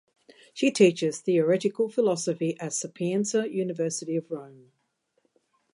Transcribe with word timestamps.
She 0.51 0.71
teaches 0.71 1.21
theoretical 1.21 1.87
philosophy 1.87 2.59
at 2.59 2.69
the 2.69 2.71
Sapienza 2.71 3.47
University 3.53 4.15
of 4.15 4.31
Rome. 4.31 4.71